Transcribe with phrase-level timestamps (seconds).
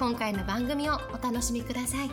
[0.00, 2.10] 今回の番組をお楽しみください。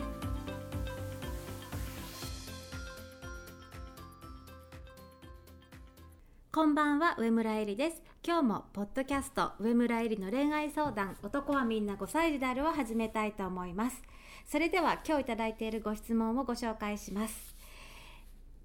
[6.52, 8.02] こんばんは上村えりです。
[8.22, 14.02] 今日もポッドキャスト上村えりの恋愛相談男はみんな5歳児であるを始めたいと思います。
[14.44, 17.57] それでは今日いただいているご質問をご紹介します。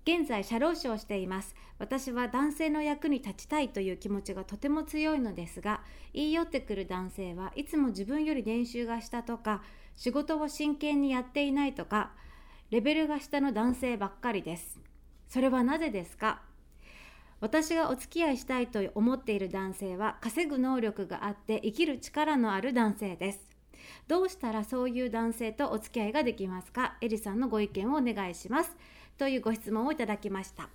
[0.05, 1.55] 現在社労士をしています。
[1.79, 5.81] 私は男性の役に立ちたいという気持ちがとても強いのですが
[6.13, 9.63] 言い寄ってくる男性はいつも自分より年収が下とか
[9.95, 12.11] 仕事を真剣にやっていないとか
[12.69, 14.79] レベルが下の男性ばっかりです。
[15.29, 16.41] それはなぜですか？
[17.39, 23.39] 私がお付き合いしたいと思っている男性は稼ぐ能力があって生きる力のある男性です。
[24.07, 26.97] どうしたらそういう男性とお付き合いができますか？
[27.01, 28.75] エリさんのご意見をお願いします。
[29.17, 30.69] というご質問をいただきました。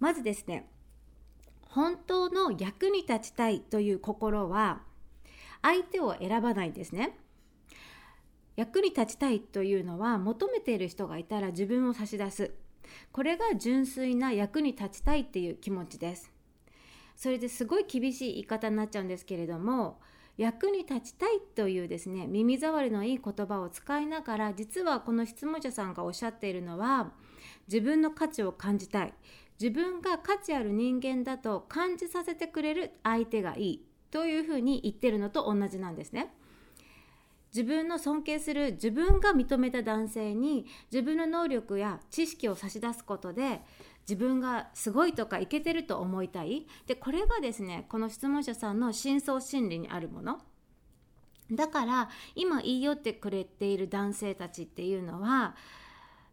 [0.00, 0.68] まずですね
[1.62, 4.82] 本当の役に立ちたいという心は
[5.62, 7.16] 相手を選ばないですね。
[8.56, 12.52] 役に立ちたいというのは求めている人がいたら自分を差し出す。
[13.12, 16.30] これが純粋な役に立ちたいっていう気持ちです。
[17.16, 20.00] それですごい厳しい言い方になっちゃうんですけれども
[20.42, 27.12] 役に立ちたいというですね耳障りのいい言葉を使いながら実はこの質問者さんがおっしゃっているのは
[27.68, 29.14] 自分の価値を感じたい
[29.60, 36.34] 自分が価値ある人間だと感じさせてくれる相手がいいというふうに言ってるのと同じなんですね。
[37.54, 43.60] 自分の尊敬する自分が認めた男性に自分の能力や知識を差し出すことで
[44.02, 46.66] 自分がすごいとかいけてると思いたい。
[46.86, 50.40] でこれがですねこの質問者さんの深層心理にあるもの。
[51.50, 55.54] だから今言い寄ってくれている男性たちっていうのは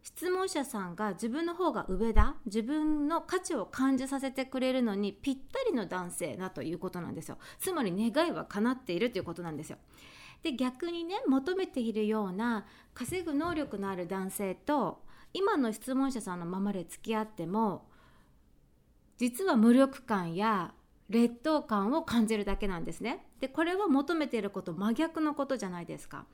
[0.02, 7.38] 質問者さんが自分の方が上だ自分の価値を感じさせてくれるのにぴったりの男性だということなんですよ。
[7.58, 9.78] つまり願いは叶っているということなんですよ。
[10.42, 12.64] で逆にね求めているような
[12.94, 15.02] 稼ぐ能力のある男性と
[15.32, 17.86] 今の質問者さんのままで付き合っても
[19.16, 20.74] 実は無力感や
[21.08, 23.26] 劣等感を感じるだけなんですね。
[23.40, 26.24] でこれは求めていること真逆のことじゃないですか。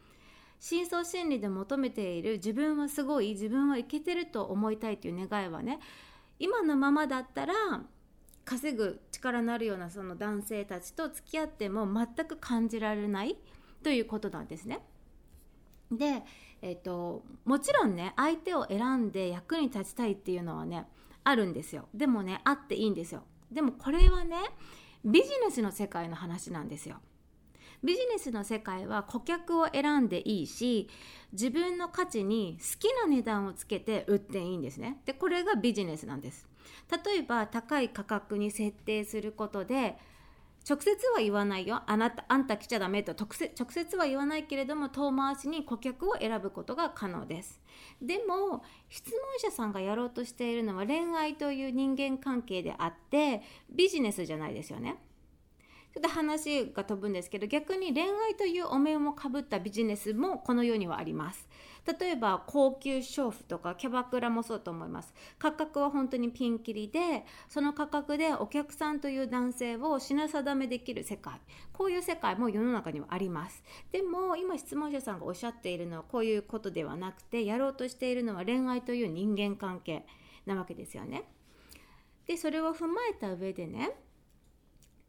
[0.60, 5.80] 深層心理で求めている自分はすごい自分はいけてると思いたいという願いはね
[6.38, 7.54] 今のままだったら
[8.44, 13.36] 稼ぐ力のあるようなその男性たちと付き合っても全く感じられない
[13.82, 14.80] ということなんですね。
[15.90, 16.22] で、
[16.62, 20.86] えーと、もちろんね相手を選んで役に立ちたいっていうのはね
[21.24, 21.88] あるんですよ。
[21.94, 23.22] でもねあっていいんですよ。
[23.50, 24.36] でもこれはね
[25.04, 26.96] ビジネスの世界の話なんですよ。
[27.84, 30.88] ビジネスの世界は顧客を選んでいいし
[31.32, 35.00] 自分の価値に好きな値段をつけて売っていいんですね。
[35.04, 36.48] でこれがビジネスなんです。
[37.04, 39.98] 例えば高い価格に設定することで
[40.68, 41.82] 直接は言わないよ。
[41.86, 43.28] あなたあんた来ちゃダメと直
[43.70, 47.60] 接は言わないけれども遠回しに顧客を選ぶことが可能です。
[48.02, 54.96] でも質問者さんがやろうとしているのは恋愛という人間関係であってビジネスじゃないですよね。
[55.96, 61.48] ちょっと話が飛ぶんですけど逆に恋愛というお面をかぶったビジネスもこの世にはあります。
[61.98, 65.14] 例えば高級娼婦とかキャバクラもそうと思います。
[65.38, 71.40] 価格は本当にピンキリでその価格でお客さんという男性を品定めできる世界。
[71.72, 73.62] こういう世界も世の中にはあります。
[73.90, 80.04] でも今質問者さんがおっしゃっているのはこういうことではなくてやろうとしているのは恋愛という人間関係
[80.44, 81.22] なわけですよね。
[82.26, 83.92] でそれを踏まえた上でね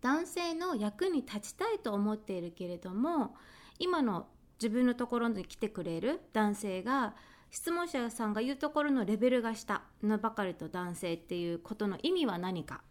[0.01, 3.35] 男性の役に立ちたいと思っているけれども
[3.79, 4.27] 今の
[4.59, 7.15] 自分のところに来てくれる男性が
[7.49, 12.81] 質問者さんが言うところのレベルが下のばかりと男性っていうことの意味は何か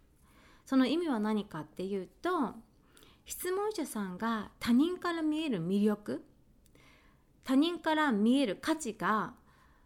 [0.64, 2.54] その意味は何かっていうと
[3.24, 6.24] 質問者さんが他人から見える魅力
[7.44, 9.34] 他人から見える価値が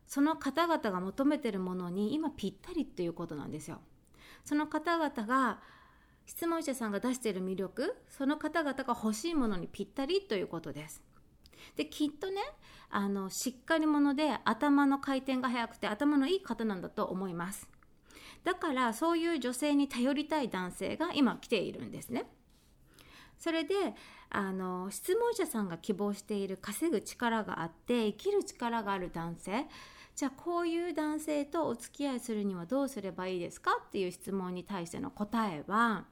[0.07, 3.81] その方々が求めてるものに今ぴったりっていうことなんですよ。
[4.45, 5.61] その方々が
[6.31, 11.03] 質問者さんが出している魅力その方々が欲しいものにぴったりということです。
[11.75, 12.41] できっとね
[12.89, 17.69] あのしっかり者で頭の回転が速くて頭のいい方なんだと思います。
[18.45, 22.27] だからそういう女性に頼りたい男性が今来ているんですね。
[23.37, 23.75] それで
[24.31, 29.67] あの質問者さんが希望している稼ぐ力があって生きる力がある男性
[30.15, 36.05] じゃあこういう男性とお付き合いするにはどうすればいいですかっていう質問に対しての答えは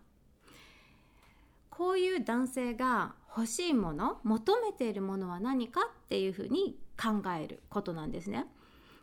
[1.78, 8.46] こういう男性が欲しいもの求めているものは何かっていうふうに考えることなんですね。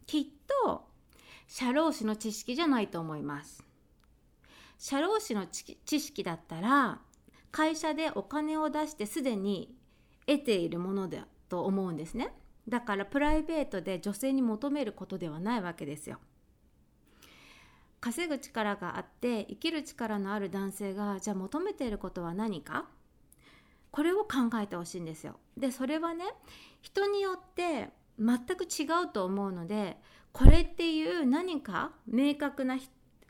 [0.06, 0.26] きっ
[0.66, 0.84] と
[1.48, 3.64] 社労士の知識じゃないと思います。
[4.78, 7.00] 社労士の知識だったら
[7.50, 9.74] 会社でお金を出してすでに
[10.26, 12.34] 得ているものだと思うんですね。
[12.68, 16.20] だからプライベートで女性に求めることではないわけですよ。
[18.06, 22.86] 稼ぐ力があって生きる力のある男性がじゃあ求めていることは何か？
[23.90, 25.40] これを考えてほしいんですよ。
[25.58, 26.24] でそれはね
[26.84, 29.98] 人によって全く違うと思うので
[30.34, 32.78] これっていう何か明確な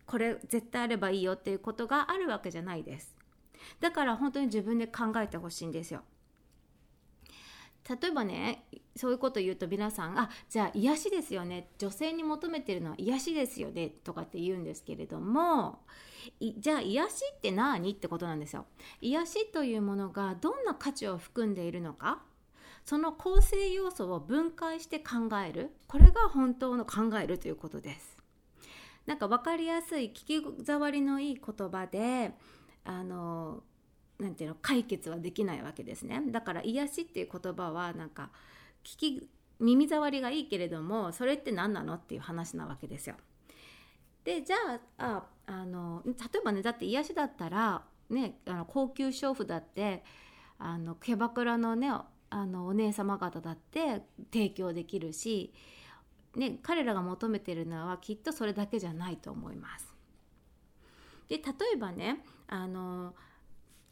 [0.06, 3.16] これ絶対あればいいよっていうことがあるわけじゃないです。
[3.80, 6.02] だから本当に自分で考えてほしいんですよ。
[7.88, 8.66] 例えばね
[8.96, 11.70] そういうこと言うと皆さん「あじゃあ癒しですよね。
[11.78, 15.86] 女性に求めてるのは癒しですよね」とかって言うんですけれども
[16.58, 17.92] じゃあ癒しって何？
[17.92, 18.66] ってことなんですよ。
[19.02, 22.24] 癒しというものがどんな価値を含んでいるのか？
[22.84, 25.76] その構成要素を分解して考える。
[25.88, 28.18] これが本当の考えるということです。
[29.06, 32.34] なんか分かりやすい聞き障りのいい言葉で
[32.84, 33.62] あの
[34.20, 38.30] なんていうの解決はできないわけですねだから癒しっていう言葉はなんか
[38.84, 39.30] 聞き
[39.60, 43.16] 耳障りがいいけれどもそれって何なのっていう話なわけですよ。
[44.24, 44.56] でじゃ
[44.98, 50.04] あああの例えばねだって癒しだったら、ね、あの高級娼婦だって
[50.58, 51.90] あのキャバクラのね
[52.30, 54.02] あのお姉様方だって
[54.34, 55.54] 提供できるし、
[56.36, 59.94] ね、彼らが求めてるのはきっとそれだけじゃないと思います。
[61.30, 63.14] で例えばねあの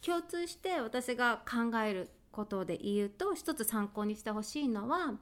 [0.06, 5.14] 共通して私が考えることで言うと一つ参考にしてほしいのは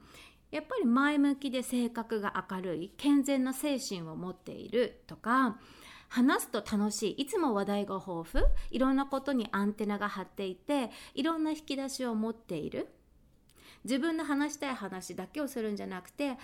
[0.50, 5.56] やっぱり前向きで性格が明るい健全な精神を持っているとか
[6.08, 12.88] 話すと楽しいいつも話題が豊富いろんなことにアンテナが張っていていろんな引き出しを持っている。
[13.84, 16.36] 自分の話したい話だけをするんじゃなくて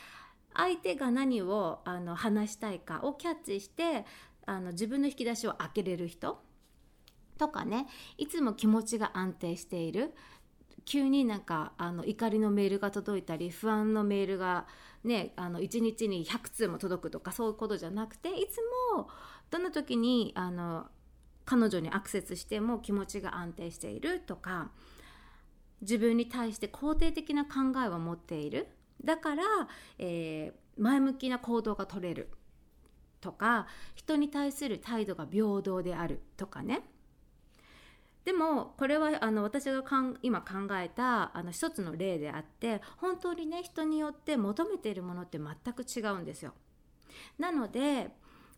[0.54, 4.04] 相手が何をあの話したいかをキャッチして
[4.46, 6.42] あの自分の引き出しを開けれる人。
[7.38, 7.86] とかね
[8.16, 10.14] いつも気持ちが安定している。
[10.84, 14.66] 急になんかあの怒りのメールが届いたり不安のメールが
[15.04, 18.56] ねあの1日に100通も届くとかそういうことじゃなくていつ
[18.96, 19.10] も
[19.50, 20.86] どんな時にあの
[21.44, 24.70] 彼女にアクセスしても気持ちが安定しているとか
[25.82, 27.50] 自分に対して肯定的な考
[27.84, 28.68] えを持っている。
[29.04, 29.44] だから、
[29.98, 32.30] えー、前向きな行動が取れる
[33.20, 36.82] とか人に対する態度が平等であるとかね。
[38.28, 46.52] でもこれはあの私がかん今考えたあの一つの例であって本当にね人によって求めているものって全く違うんですよ。
[47.38, 48.10] なので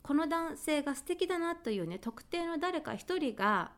[0.03, 3.71] この男性が素敵だなというね特定の誰か一人が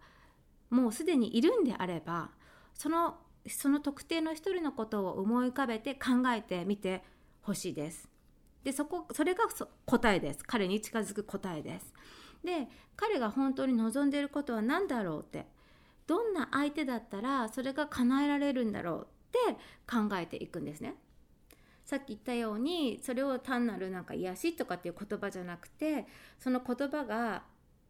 [0.70, 2.30] もうすでにいるんであれば
[2.72, 7.04] そのその特定の一人のことを思い浮かべて考えてみて
[7.42, 8.08] ほしいです。
[8.64, 9.44] でそこそれが
[9.84, 11.92] 答えです彼に近づく答えです。
[12.42, 12.66] で
[12.96, 15.60] 彼が本当に望んでいることは何だろうって
[16.06, 19.38] どんな相手だったらそれが叶えられるんだろうって
[19.90, 20.94] 考えていくんですね。
[21.84, 26.06] さっき言ったようにそれを単なるなんか癒しとかっていう言葉じゃなくて
[26.38, 27.42] その言葉が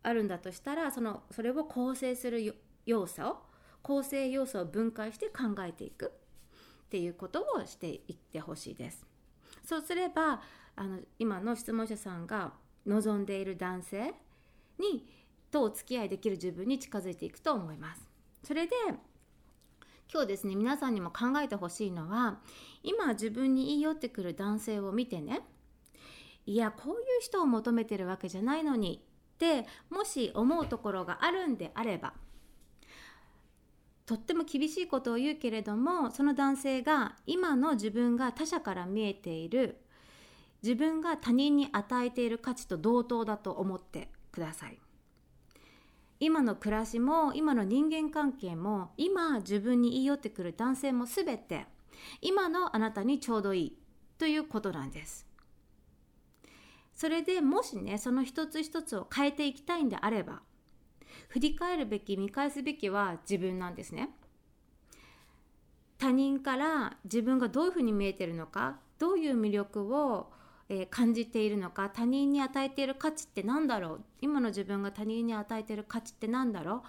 [0.03, 2.57] あるんだとしたらそのそれを構成する
[2.87, 3.37] 要素を
[3.83, 9.07] 構成要素を分解して考えていくっていうことをしていってほしいです。
[9.65, 10.41] そうすれば
[10.75, 12.53] あの今の質問者さんが
[12.87, 14.15] 望んでいる男性
[14.79, 15.09] に
[15.53, 18.09] とお付き合いできる自分に近づいていくと思います。
[18.43, 18.73] それで
[20.13, 22.41] 今日ですね皆さんにも考えてほしいのは
[22.83, 25.41] 今自分に言い寄ってくる男性を見てね
[26.45, 29.03] いやこういう人を求めてるわけじゃないのに
[29.35, 32.13] ってもし思うところがあるんであれば
[34.05, 39.79] とっても厳しいことを言うけれどもその男性が今の自分が他者から見えている
[40.63, 44.79] 自分が他人に与えている価値と同等だと思ってください。
[46.25, 51.67] 今の暮らしも今の人間関係も今自分に言い寄ってくる男性も全て
[52.21, 53.79] 今のあなたにちょうどいい
[54.19, 55.27] ということなんです。
[56.93, 60.43] それでもしねその一つ一つを変えていきたいんであれば
[61.27, 64.11] 振り返るべき見返すべきは自分なんですね。
[65.99, 70.31] 他人から自分がどういうふうに見えてるのかどういう魅力を
[70.69, 74.01] え、感じているのか他人に与えている価値って何だろう？
[74.21, 76.81] 今の自分が他人に与えている価値って何だろう？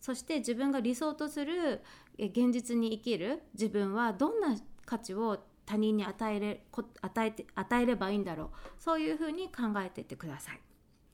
[0.00, 1.82] そして自分が理想とする
[2.18, 6.64] 現実に生きる自分はどんな価値を他人に与えれ
[7.02, 8.48] 与えて与えればいいんだろう？
[8.78, 10.60] そういうふうに考えていってください。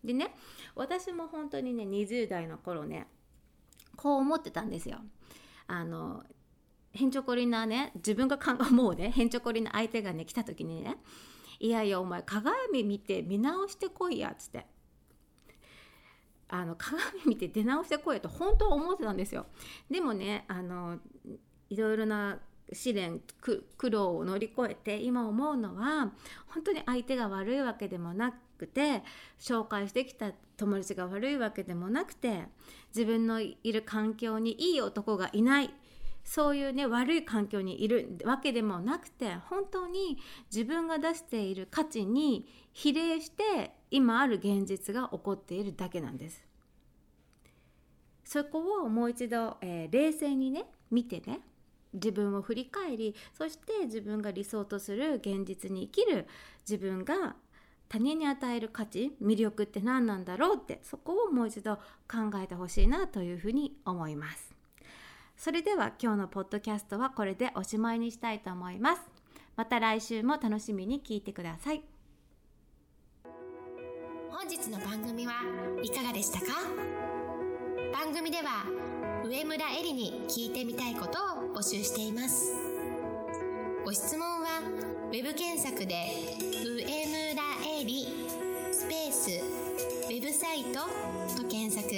[0.05, 0.35] でね
[0.75, 3.07] 私も本当にね20代の頃ね
[3.97, 4.99] こう思ってたんですよ。
[5.69, 6.23] あの
[6.93, 10.99] へんちょこりなね自分が考えもうねへんちょこりな相手がね来た時にね
[11.63, 14.67] 「いやいやお前鏡見て見直してこいや」っつって
[16.49, 19.47] あの鏡見て出直してこいと本当は思ってたんですよ。
[19.89, 20.99] でもねあの
[21.71, 22.41] いろいろな
[22.73, 26.13] 試練苦労を乗り越えて今思うのは
[26.49, 29.05] 本当に相手が悪いわけでもなくて
[29.39, 32.49] 紹介してきた友達が悪いわけでもなくて
[32.89, 35.73] 自分のいる環境にいい男がいない
[36.25, 40.19] そういうね悪い環境にいるわけでもなくて本当に
[40.53, 46.45] 自分が出している価値に比例して今ある現実が起こっているだけなんです。
[48.25, 51.41] そこをもう一度、えー、冷静にね見てね
[51.93, 56.27] 自分を振り返りそして自分が理想とする現実に生きる
[56.69, 57.37] 自分が
[57.89, 64.52] 他人に与える価値魅力って何なんだろうってそこをもう一度考えてほしいなというふうに思います
[65.45, 69.03] それでは今日のポッドキャストはこれでおしまいにしたいと思います。
[69.57, 71.83] また来週も楽しみに聞いてください。
[74.31, 75.33] 本日の番組は
[75.83, 76.47] いかがでしたか？
[77.93, 78.67] 番組では
[79.25, 82.53] 上村えりに聞いてみたいことを募集しています。
[83.85, 84.63] ご質問は
[85.13, 87.43] web 検索で「上村
[87.81, 88.07] えり」
[88.71, 89.29] スペース
[90.07, 90.83] ウェブサイト
[91.43, 91.91] と検索。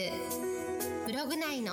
[1.06, 1.72] ブログ内の